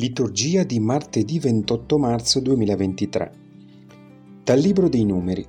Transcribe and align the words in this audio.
Liturgia 0.00 0.62
di 0.62 0.80
martedì 0.80 1.38
28 1.38 1.98
marzo 1.98 2.40
2023. 2.40 3.32
Dal 4.42 4.58
Libro 4.58 4.88
dei 4.88 5.04
Numeri. 5.04 5.46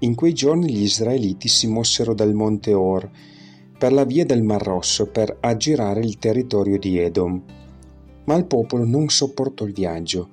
In 0.00 0.16
quei 0.16 0.32
giorni 0.32 0.72
gli 0.72 0.82
israeliti 0.82 1.46
si 1.46 1.68
mossero 1.68 2.12
dal 2.12 2.34
monte 2.34 2.72
Or 2.72 3.08
per 3.78 3.92
la 3.92 4.04
via 4.04 4.26
del 4.26 4.42
Mar 4.42 4.60
Rosso 4.60 5.06
per 5.06 5.36
aggirare 5.38 6.00
il 6.00 6.18
territorio 6.18 6.80
di 6.80 6.98
Edom. 6.98 7.40
Ma 8.24 8.34
il 8.34 8.46
popolo 8.46 8.84
non 8.84 9.08
sopportò 9.08 9.64
il 9.64 9.72
viaggio. 9.72 10.30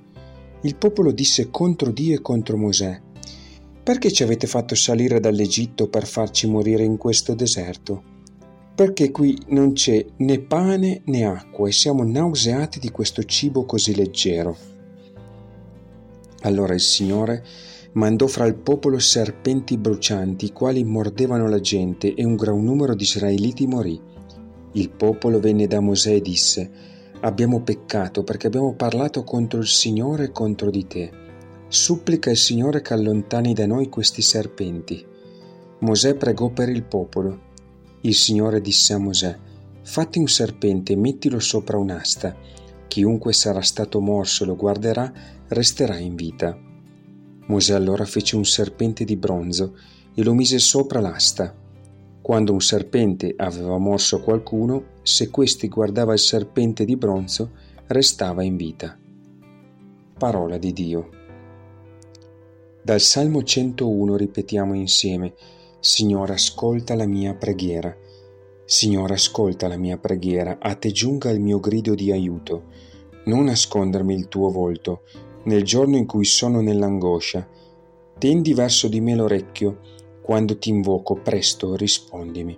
Il 0.64 0.76
popolo 0.76 1.12
disse 1.12 1.52
contro 1.52 1.92
Dio 1.92 2.16
e 2.16 2.22
contro 2.22 2.58
Mosè: 2.58 3.00
Perché 3.84 4.12
ci 4.12 4.24
avete 4.24 4.48
fatto 4.48 4.74
salire 4.74 5.20
dall'Egitto 5.20 5.90
per 5.90 6.08
farci 6.08 6.48
morire 6.48 6.84
in 6.84 6.98
questo 6.98 7.36
deserto? 7.36 8.13
Perché 8.76 9.12
qui 9.12 9.38
non 9.50 9.74
c'è 9.74 10.04
né 10.18 10.40
pane 10.40 11.02
né 11.06 11.26
acqua 11.26 11.68
e 11.68 11.72
siamo 11.72 12.04
nauseati 12.04 12.80
di 12.80 12.90
questo 12.90 13.24
cibo 13.24 13.66
così 13.66 13.94
leggero. 13.94 14.58
Allora 16.42 16.74
il 16.74 16.82
Signore 16.82 17.44
mandò 17.94 18.26
fra 18.26 18.46
il 18.46 18.56
popolo 18.56 18.98
serpenti 18.98 19.78
brucianti, 19.78 20.46
i 20.46 20.52
quali 20.52 20.84
mordevano 20.84 21.48
la 21.48 21.60
gente, 21.60 22.16
e 22.16 22.26
un 22.26 22.36
gran 22.36 22.64
numero 22.64 22.96
di 22.96 23.04
israeliti 23.04 23.68
morì. 23.68 24.02
Il 24.72 24.90
popolo 24.90 25.40
venne 25.40 25.68
da 25.68 25.80
Mosè 25.80 26.16
e 26.16 26.22
disse, 26.22 26.72
Abbiamo 27.22 27.62
peccato 27.62 28.24
perché 28.24 28.48
abbiamo 28.48 28.74
parlato 28.74 29.24
contro 29.24 29.60
il 29.60 29.68
Signore 29.68 30.26
e 30.26 30.32
contro 30.32 30.72
di 30.72 30.88
te. 30.88 31.12
Supplica 31.68 32.32
il 32.32 32.38
Signore 32.38 32.82
che 32.82 32.94
allontani 32.94 33.54
da 33.54 33.68
noi 33.68 33.88
questi 33.88 34.24
serpenti. 34.24 35.06
Mosè 35.80 36.16
pregò 36.16 36.50
per 36.50 36.70
il 36.70 36.84
popolo. 36.84 37.52
Il 38.06 38.16
Signore 38.16 38.60
disse 38.60 38.94
a 38.94 38.98
Mosè, 38.98 39.38
Fatti 39.82 40.20
un 40.20 40.28
serpente 40.28 40.92
e 40.92 40.96
mettilo 40.98 41.40
sopra 41.40 41.78
un'asta. 41.78 42.36
Chiunque 42.88 43.32
sarà 43.32 43.62
stato 43.62 44.02
morso 44.02 44.44
e 44.44 44.48
lo 44.48 44.56
guarderà, 44.58 45.12
resterà 45.48 45.98
in 45.98 46.16
vita. 46.16 46.58
Mosè 47.46 47.74
allora 47.74 48.06
fece 48.06 48.36
un 48.36 48.44
serpente 48.44 49.06
di 49.06 49.16
bronzo 49.16 49.78
e 50.14 50.22
lo 50.22 50.34
mise 50.34 50.60
sopra 50.60 51.00
l'asta. 51.00 51.56
Quando 52.22 52.52
un 52.52 52.62
serpente 52.62 53.34
aveva 53.38 53.78
morso 53.78 54.22
qualcuno, 54.22 55.00
se 55.02 55.30
questi 55.30 55.70
guardava 55.70 56.12
il 56.12 56.20
serpente 56.20 56.84
di 56.84 56.98
bronzo, 56.98 57.52
restava 57.88 58.44
in 58.44 58.58
vita. 58.58 58.98
Parola 60.18 60.58
di 60.58 60.74
Dio. 60.74 61.10
Dal 62.82 63.00
Salmo 63.00 63.44
101 63.44 64.16
ripetiamo 64.18 64.74
insieme, 64.74 65.34
Signore 65.86 66.36
ascolta 66.36 66.96
la 66.96 67.06
mia 67.06 67.34
preghiera. 67.34 67.94
Signore 68.64 69.16
ascolta 69.16 69.68
la 69.68 69.76
mia 69.76 69.98
preghiera, 69.98 70.56
a 70.58 70.76
te 70.76 70.92
giunga 70.94 71.30
il 71.30 71.42
mio 71.42 71.60
grido 71.60 71.94
di 71.94 72.10
aiuto. 72.10 72.68
Non 73.26 73.44
nascondermi 73.44 74.16
il 74.16 74.30
tuo 74.30 74.50
volto, 74.50 75.02
nel 75.44 75.64
giorno 75.64 75.98
in 75.98 76.06
cui 76.06 76.24
sono 76.24 76.62
nell'angoscia. 76.62 77.46
Tendi 78.18 78.54
verso 78.54 78.88
di 78.88 79.02
me 79.02 79.14
l'orecchio, 79.14 79.80
quando 80.22 80.58
ti 80.58 80.70
invoco 80.70 81.16
presto 81.16 81.76
rispondimi. 81.76 82.58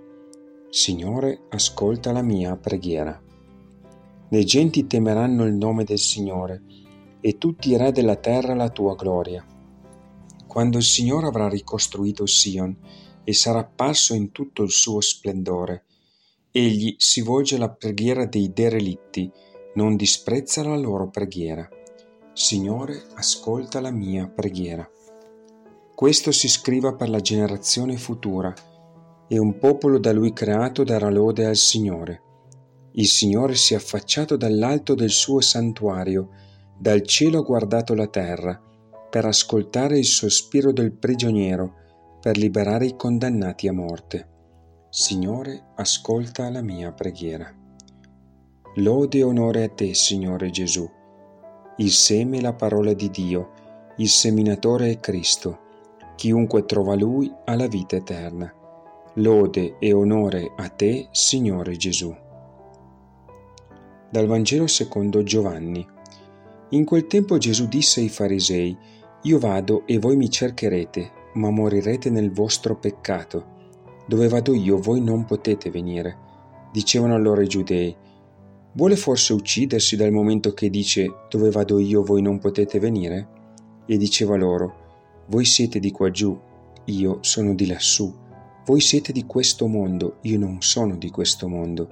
Signore, 0.70 1.46
ascolta 1.48 2.12
la 2.12 2.22
mia 2.22 2.54
preghiera. 2.54 3.20
Le 4.28 4.44
genti 4.44 4.86
temeranno 4.86 5.44
il 5.46 5.54
nome 5.54 5.82
del 5.82 5.98
Signore, 5.98 6.62
e 7.20 7.38
tutti 7.38 7.70
i 7.70 7.76
re 7.76 7.90
della 7.90 8.14
terra 8.14 8.54
la 8.54 8.70
tua 8.70 8.94
gloria. 8.94 9.44
Quando 10.46 10.76
il 10.76 10.84
Signore 10.84 11.26
avrà 11.26 11.48
ricostruito 11.48 12.24
Sion 12.24 13.04
e 13.28 13.32
sarà 13.32 13.58
apparso 13.58 14.14
in 14.14 14.30
tutto 14.30 14.62
il 14.62 14.70
suo 14.70 15.00
splendore, 15.00 15.82
egli 16.52 16.94
si 16.96 17.22
volge 17.22 17.56
alla 17.56 17.70
preghiera 17.70 18.24
dei 18.24 18.52
derelitti, 18.52 19.28
non 19.74 19.96
disprezza 19.96 20.62
la 20.62 20.76
loro 20.76 21.10
preghiera. 21.10 21.68
Signore, 22.32 23.02
ascolta 23.14 23.80
la 23.80 23.90
mia 23.90 24.28
preghiera. 24.28 24.88
Questo 25.92 26.30
si 26.30 26.46
scriva 26.46 26.94
per 26.94 27.08
la 27.08 27.20
generazione 27.20 27.96
futura, 27.96 28.54
e 29.26 29.38
un 29.38 29.58
popolo 29.58 29.98
da 29.98 30.12
lui 30.12 30.32
creato 30.32 30.84
darà 30.84 31.10
lode 31.10 31.46
al 31.46 31.56
Signore. 31.56 32.22
Il 32.92 33.08
Signore 33.08 33.56
si 33.56 33.74
è 33.74 33.76
affacciato 33.76 34.36
dall'alto 34.36 34.94
del 34.94 35.10
suo 35.10 35.40
santuario, 35.40 36.28
dal 36.78 37.02
cielo 37.02 37.40
ha 37.40 37.42
guardato 37.42 37.92
la 37.94 38.06
terra, 38.06 38.62
per 39.10 39.24
ascoltare 39.24 39.98
il 39.98 40.04
sospiro 40.04 40.72
del 40.72 40.92
prigioniero, 40.92 41.85
per 42.26 42.36
liberare 42.38 42.86
i 42.86 42.96
condannati 42.96 43.68
a 43.68 43.72
morte. 43.72 44.28
Signore, 44.88 45.66
ascolta 45.76 46.50
la 46.50 46.60
mia 46.60 46.90
preghiera. 46.90 47.48
Lode 48.78 49.18
e 49.18 49.22
onore 49.22 49.62
a 49.62 49.68
te, 49.68 49.94
Signore 49.94 50.50
Gesù 50.50 50.90
il 51.78 51.90
seme 51.90 52.38
è 52.38 52.40
la 52.40 52.54
parola 52.54 52.94
di 52.94 53.10
Dio, 53.10 53.50
il 53.98 54.08
seminatore 54.08 54.90
è 54.90 54.98
Cristo. 54.98 55.58
Chiunque 56.16 56.64
trova 56.64 56.96
Lui 56.96 57.30
ha 57.44 57.54
la 57.54 57.68
vita 57.68 57.94
eterna. 57.96 58.52
Lode 59.14 59.76
e 59.78 59.92
onore 59.92 60.52
a 60.56 60.68
te, 60.68 61.08
Signore 61.10 61.76
Gesù. 61.76 62.12
Dal 64.10 64.26
Vangelo 64.26 64.66
secondo 64.66 65.22
Giovanni. 65.22 65.86
In 66.70 66.84
quel 66.84 67.06
tempo 67.06 67.36
Gesù 67.36 67.68
disse 67.68 68.00
ai 68.00 68.08
farisei, 68.08 68.76
Io 69.22 69.38
vado 69.38 69.86
e 69.86 69.98
voi 69.98 70.16
mi 70.16 70.30
cercherete, 70.30 71.15
ma 71.36 71.50
morirete 71.50 72.10
nel 72.10 72.32
vostro 72.32 72.76
peccato. 72.76 73.54
Dove 74.06 74.28
vado 74.28 74.52
io 74.52 74.78
voi 74.78 75.00
non 75.00 75.24
potete 75.24 75.70
venire. 75.70 76.24
Dicevano 76.72 77.14
allora 77.14 77.42
i 77.42 77.48
giudei, 77.48 77.96
Vuole 78.76 78.96
forse 78.96 79.32
uccidersi 79.32 79.96
dal 79.96 80.10
momento 80.10 80.52
che 80.52 80.68
dice 80.68 81.10
dove 81.30 81.50
vado 81.50 81.78
io 81.78 82.02
voi 82.02 82.20
non 82.20 82.38
potete 82.38 82.78
venire? 82.78 83.28
E 83.86 83.96
diceva 83.96 84.36
loro, 84.36 85.24
voi 85.28 85.46
siete 85.46 85.80
di 85.80 85.90
qua 85.90 86.10
giù, 86.10 86.38
io 86.84 87.18
sono 87.22 87.54
di 87.54 87.66
lassù, 87.66 88.14
voi 88.66 88.82
siete 88.82 89.12
di 89.12 89.24
questo 89.24 89.66
mondo, 89.66 90.18
io 90.22 90.38
non 90.38 90.58
sono 90.60 90.96
di 90.96 91.08
questo 91.08 91.48
mondo. 91.48 91.88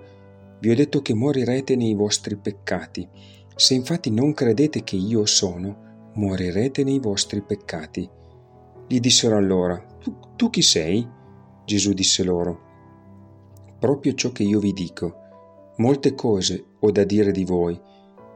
Vi 0.61 0.69
ho 0.69 0.75
detto 0.75 1.00
che 1.00 1.15
morirete 1.15 1.75
nei 1.75 1.94
vostri 1.94 2.37
peccati. 2.37 3.09
Se 3.56 3.72
infatti 3.72 4.11
non 4.11 4.34
credete 4.34 4.84
che 4.84 4.97
io 4.97 5.25
sono, 5.25 6.11
morirete 6.16 6.84
nei 6.84 6.99
vostri 6.99 7.41
peccati. 7.41 8.06
Gli 8.87 9.00
dissero 9.00 9.37
allora, 9.37 9.77
tu, 9.99 10.15
tu 10.37 10.50
chi 10.50 10.62
sei? 10.62 11.06
Gesù 11.65 11.93
disse 11.93 12.22
loro, 12.22 12.61
proprio 13.78 14.12
ciò 14.15 14.31
che 14.33 14.43
io 14.43 14.61
vi 14.61 14.72
dico 14.72 15.22
Molte 15.77 16.15
cose 16.15 16.65
ho 16.78 16.91
da 16.91 17.05
dire 17.05 17.33
di 17.33 17.44
voi 17.44 17.81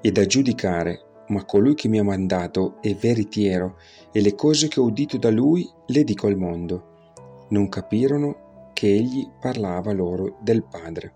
e 0.01 0.11
da 0.11 0.27
giudicare, 0.27 1.25
ma 1.29 1.45
colui 1.45 1.75
che 1.75 1.87
mi 1.87 1.99
ha 1.99 2.03
mandato 2.03 2.81
è 2.81 2.95
veritiero 2.95 3.77
e 4.11 4.21
le 4.21 4.35
cose 4.35 4.67
che 4.67 4.81
ho 4.81 4.85
udito 4.85 5.19
da 5.19 5.31
lui 5.31 5.69
le 5.87 6.03
dico 6.03 6.27
al 6.27 6.37
mondo. 6.37 7.45
Non 7.51 7.69
capirono 7.69 8.71
che 8.73 8.89
egli 8.89 9.29
parlava 9.39 9.93
loro 9.93 10.39
del 10.43 10.65
Padre. 10.65 11.15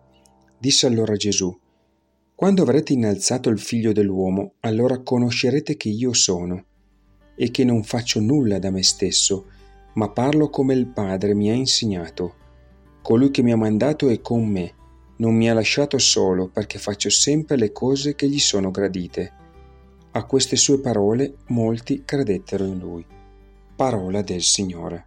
Disse 0.59 0.87
allora 0.87 1.17
Gesù, 1.17 1.53
Quando 2.35 2.63
avrete 2.63 2.93
innalzato 2.93 3.49
il 3.49 3.59
figlio 3.59 3.93
dell'uomo, 3.93 4.55
allora 4.61 5.03
conoscerete 5.03 5.77
che 5.77 5.89
io 5.89 6.13
sono, 6.13 6.67
e 7.43 7.51
che 7.51 7.65
non 7.65 7.83
faccio 7.83 8.21
nulla 8.21 8.61
da 8.61 8.71
me 8.71 8.85
stesso, 8.85 9.47
ma 9.95 10.09
parlo 10.11 10.49
come 10.49 10.75
il 10.75 10.87
Padre 10.87 11.35
mi 11.35 11.51
ha 11.51 11.55
insegnato. 11.55 12.37
Colui 13.03 13.33
che 13.33 13.43
mi 13.43 13.51
ha 13.51 13.57
mandato 13.57 14.09
è 14.09 14.21
con 14.21 14.47
me 14.47 14.75
non 15.17 15.35
mi 15.35 15.51
ha 15.51 15.55
lasciato 15.55 15.99
solo 15.99 16.47
perché 16.47 16.79
faccio 16.79 17.11
sempre 17.11 17.57
le 17.57 17.73
cose 17.73 18.15
che 18.15 18.29
gli 18.29 18.39
sono 18.39 18.71
gradite. 18.71 19.33
A 20.13 20.25
queste 20.25 20.55
sue 20.55 20.79
parole 20.79 21.39
molti 21.49 22.03
credettero 22.05 22.65
in 22.65 22.79
lui. 22.79 23.05
Parola 23.75 24.23
del 24.23 24.43
Signore. 24.43 25.07